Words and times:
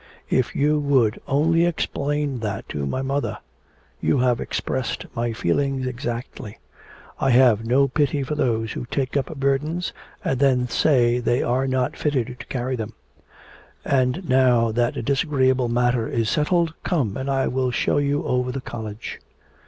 if 0.31 0.55
you 0.55 0.79
would 0.79 1.21
only 1.27 1.63
explain 1.63 2.39
that 2.39 2.67
to 2.67 2.87
my 2.87 3.03
mother. 3.03 3.37
You 3.99 4.17
have 4.17 4.41
expressed 4.41 5.05
my 5.13 5.31
feelings 5.31 5.85
exactly. 5.85 6.57
I 7.19 7.29
have 7.29 7.67
no 7.67 7.87
pity 7.87 8.23
for 8.23 8.33
those 8.33 8.71
who 8.71 8.87
take 8.87 9.15
up 9.15 9.27
burdens 9.39 9.93
and 10.25 10.39
then 10.39 10.67
say 10.67 11.19
they 11.19 11.43
are 11.43 11.67
not 11.67 11.95
fitted 11.95 12.25
to 12.39 12.45
carry 12.47 12.75
them. 12.75 12.93
And 13.85 14.27
now 14.27 14.71
that 14.71 15.05
disagreeable 15.05 15.69
matter 15.69 16.07
is 16.07 16.31
settled, 16.31 16.73
come 16.83 17.15
and 17.15 17.29
I 17.29 17.47
will 17.47 17.69
show 17.69 17.99
you 17.99 18.23
over 18.23 18.51
the 18.51 18.59
college.' 18.59 19.19